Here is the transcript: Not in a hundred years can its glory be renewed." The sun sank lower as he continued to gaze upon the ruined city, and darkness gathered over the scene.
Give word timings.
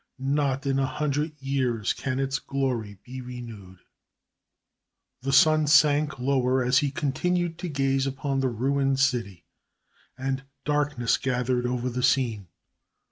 Not 0.33 0.65
in 0.65 0.79
a 0.79 0.85
hundred 0.87 1.39
years 1.39 1.93
can 1.93 2.19
its 2.19 2.39
glory 2.39 2.97
be 3.03 3.21
renewed." 3.21 3.81
The 5.21 5.31
sun 5.31 5.67
sank 5.67 6.17
lower 6.17 6.63
as 6.63 6.79
he 6.79 6.89
continued 6.89 7.59
to 7.59 7.69
gaze 7.69 8.07
upon 8.07 8.39
the 8.39 8.49
ruined 8.49 8.99
city, 8.99 9.45
and 10.17 10.43
darkness 10.65 11.17
gathered 11.17 11.67
over 11.67 11.87
the 11.87 12.01
scene. 12.01 12.47